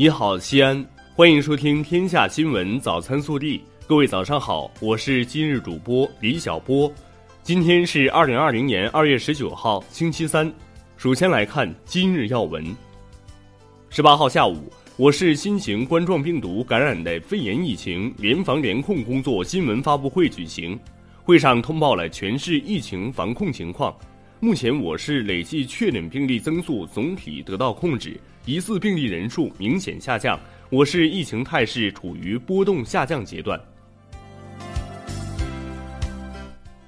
[0.00, 0.82] 你好，西安，
[1.14, 3.58] 欢迎收听《天下新闻早餐速递》。
[3.86, 6.90] 各位早上好，我是今日主播李小波。
[7.42, 10.50] 今天是二零二零年二月十九号，星期三。
[10.96, 12.64] 首先来看今日要闻。
[13.90, 20.80] 十八号下午，我市新型冠状病毒感染的肺炎疫情联防联控工作新闻发布会举行，
[21.24, 23.94] 会上通报了全市疫情防控情况。
[24.42, 28.18] 目前，我市累计确诊病例增速总体得到控制。
[28.46, 30.40] 疑似病例人数明显下降，
[30.70, 33.60] 我市疫情态势处于波动下降阶段。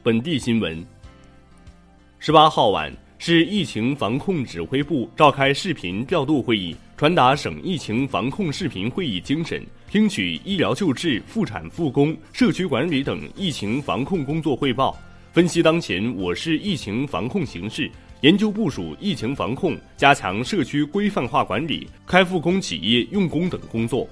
[0.03, 0.83] 本地新闻：
[2.19, 14.99] 十八号晚，市疫情防控指挥部召开视频调度会议，传达省疫情防控视频会议精神，听取医疗救治、复产复工、社区管理等疫情防控工作汇报，
[15.33, 17.91] 分析当前我市疫情防控形势。
[18.23, 24.09] 研究部署疫情防控，加强社区规范化管理、开复工企业用工等工作。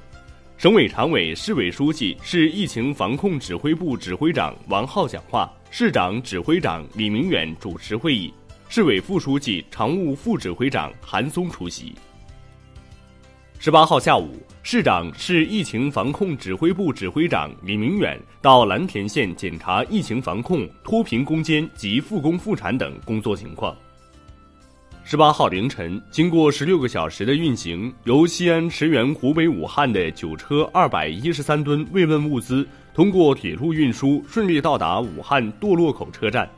[0.58, 8.34] 省委常委、市委书记、市疫情防控指挥部指挥长王浩讲话，市长、指挥长李明远主持会议，
[8.68, 11.94] 市委副书记、常务副指挥长韩松出席。
[13.60, 23.72] 十八号下午，市长、市疫情防控指挥部指挥长李明远到蓝田县检查疫情防控、脱贫攻坚及复工复产等工作情况。
[25.10, 36.48] 十八号凌晨，经过十六个小时的运行，由西安驰援湖北武汉的九车二百一十三吨慰问物资，通过铁路运输顺利到达武汉堕落口车站。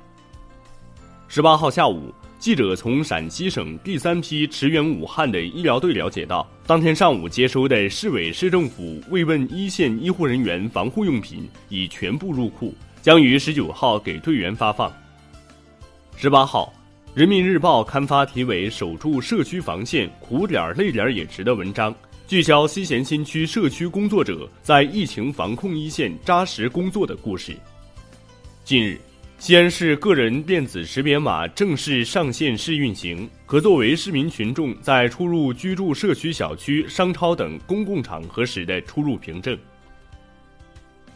[1.29, 14.93] 十八号下午，记者从陕西省第三批驰援武汉的医疗队了解到，当天上午接收的市委市政府慰问一线医护人员防护用品已全部入库，将于十九号给队员发放。
[16.19, 16.71] 十八号。
[17.15, 21.95] 人民日报刊发题为“守住社区防线，苦点累点也值”的文章，
[22.27, 27.55] 聚焦西咸新区社区工作者在疫情防控一线扎实工作的故事。
[28.65, 28.99] 近日，
[29.37, 39.55] 西安市个人电子识别码正式上线试运行，可作为市民群众在出入居住社区、小区、商超等公共场合时的出入凭证。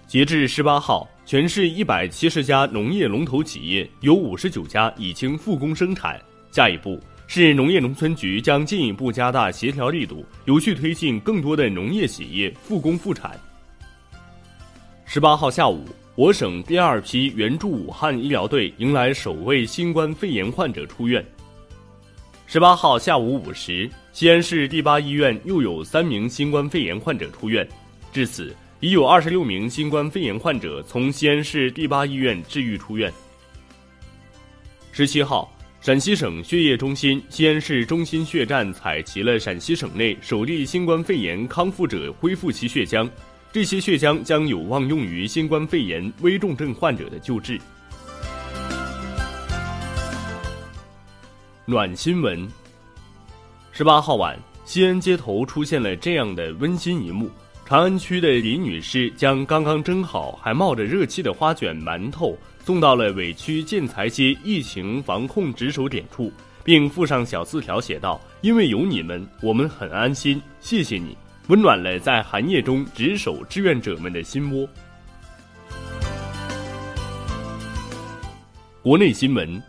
[0.07, 6.23] 截至十八号，全市一百七十家农业龙头企业有五十九家已经复工生产。
[6.53, 13.37] 下一步，市农业农村局将进一步加大协调力度，有序推进更多的农业企业复工复产。
[15.05, 15.85] 十八号下午，
[16.15, 21.25] 我省第二批援助武汉医疗队迎来首位新冠肺炎患者出院。
[22.47, 27.67] 十八号下午五时，西安市第八医院又有三名新冠肺炎患者出院，
[28.13, 28.55] 至此。
[28.87, 33.13] 已有二十六名新冠肺炎患者从西安市第八医院治愈出院。
[34.93, 43.11] 十七号，陕西省血液中心西安市中心血站采集了陕西省内首例新冠肺炎康复者恢复期血浆，
[43.51, 47.61] 这些血浆将有望用于新冠肺炎危重症患者的救治。
[51.65, 52.49] 暖新闻。
[53.73, 57.29] 十八号晚，西安街头出现了这样的温馨一幕。
[57.67, 66.33] 长安区的李女士将刚刚蒸好还冒着热气的花卷馒头送到了委区建材街疫情防控值守点处，
[66.63, 71.19] 并附上小字条，写道：“因为有你们，我们很安心，谢谢你，
[71.49, 74.69] 温暖了在寒夜中值守志愿者们的心窝。”
[78.81, 79.61] 国内新闻，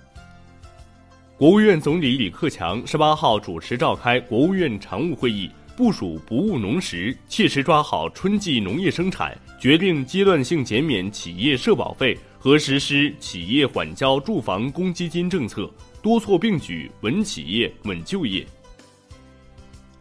[1.35, 5.49] 国务院总理李克强十八号主持召开国务院常务会议。
[5.77, 15.71] 部署不误农时，切实抓好春季农业生产，决定阶段性减免企业社保费和实施企业缓交住房公积金政策，
[16.01, 18.43] 多措并举，稳企业、稳就业。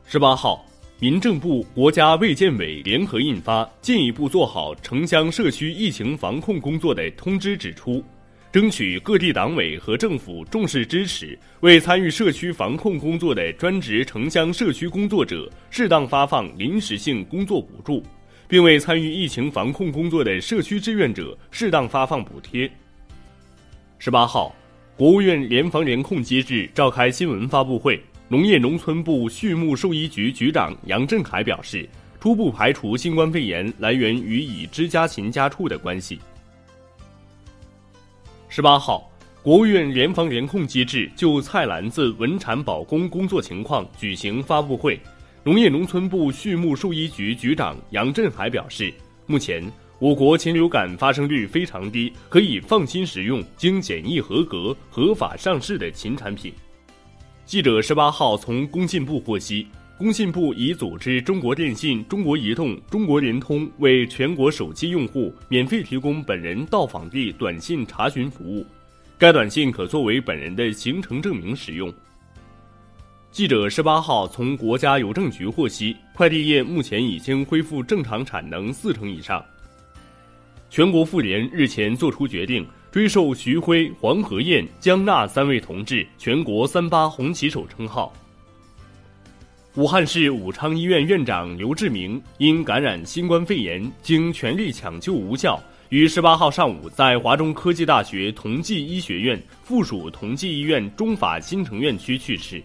[0.06, 0.64] 十八号，
[0.98, 8.02] 民政部、国家卫健委联合印发《进一步做好城乡社区疫情防控工作的通知》，指出。
[8.52, 18.02] 争取各地党委和政府重视支持，为参与社区防控工作的专职城乡社区工作者适当发放临时性工作补助，
[18.48, 22.70] 并为参与疫情防控工作的社区志愿者适当发放补贴。
[23.98, 24.54] 十八号，
[24.96, 31.86] 国务院联防联控机制召开新闻发布会，农业农村部畜牧兽医局局长杨振海表示，
[32.18, 36.18] 初步排除新冠肺炎来源于已知家禽家畜的关系。
[38.56, 39.06] 十八号，
[39.42, 44.98] 国务院联防联控机制就菜篮子稳产保供工作情况举行发布会。
[45.44, 48.90] 农业农村部畜牧兽医局局长杨振海表示，
[49.26, 49.62] 目前
[49.98, 56.50] 我国禽流感发生率非常低，可以放心食用经检疫合格、合法上市的禽产品。
[57.44, 59.66] 记者十八号从工信部获悉，
[59.98, 68.66] 工信部已组织中国电信、中国移动、中国联通为全国手机用户免费提供本人到访地短信查询服务，
[69.16, 71.90] 该短信可作为本人的行程证明使用。
[73.30, 79.42] 记者十八号从国家邮政局获悉，快递业目前已经恢复正常产能四成以上。
[80.68, 88.12] 全国妇联日前作出决定，追授徐辉、黄河燕、江娜三位同志全国三八红旗手称号。
[89.76, 102.62] 武汉市武昌医院院长刘志明因感染新冠肺炎，经全力抢救无效，于十八号上午在华中科技大学同济医学院附属同济医院中法新城院区去世。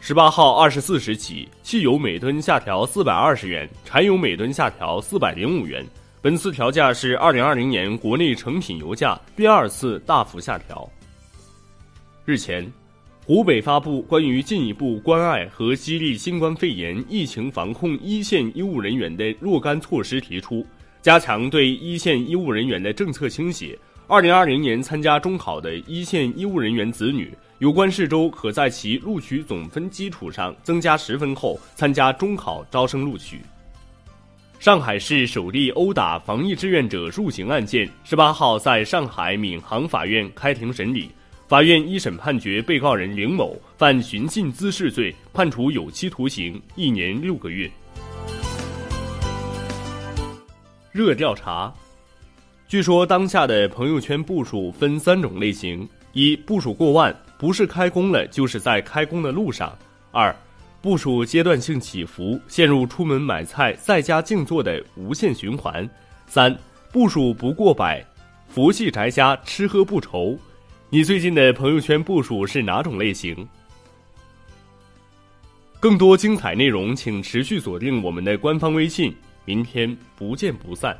[0.00, 5.86] 十八号二十四时起，汽油每吨下调四百二十元，柴油每吨下调四百零五元。
[6.20, 10.90] 本次调价是二零二零年国内成品油价第二次大幅下调。
[12.24, 12.68] 日前。
[13.28, 20.66] 湖北发布关于进一步关爱和激励新冠肺炎疫情防控一线医务人员的若干措施，提出
[21.02, 23.78] 加强对一线医务人员的政策倾斜。
[24.06, 33.42] 二零二零年参加中考的一线医务人员子女，有关市州可在其录取总分基础上增加十分后参加中考招生录取。
[34.58, 41.10] 上海市首例殴打防疫志愿者入刑案件，十八号在上海闵行法院开庭审理。
[41.48, 47.70] 法院一审判决被告人凌某犯寻衅滋事罪，判处有期徒刑一年六个月。
[50.92, 51.72] 热调查，
[52.68, 59.70] 据说当下的朋友圈步数分三种类型：一、步数过万，不是开工了，就是在开工的路上；
[60.10, 60.36] 二、
[60.82, 65.82] 步数阶段性起伏，陷入出门买菜、在家静坐的无限循环；
[66.26, 66.54] 三、
[66.92, 68.04] 步数不过百，
[68.50, 70.38] 佛系宅家，吃喝不愁。
[70.90, 73.46] 你最近的朋友圈部署是哪种类型？
[75.78, 79.14] 更多精彩内容，请持续锁定我们的官方微信。
[79.44, 80.98] 明天不见不散。